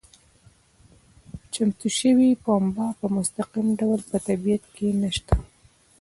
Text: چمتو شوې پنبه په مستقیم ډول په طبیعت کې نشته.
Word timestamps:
چمتو 1.53 1.87
شوې 1.99 2.29
پنبه 2.43 2.87
په 2.99 3.05
مستقیم 3.15 3.67
ډول 3.79 3.99
په 4.09 4.17
طبیعت 4.27 4.63
کې 4.75 4.87
نشته. 5.01 5.35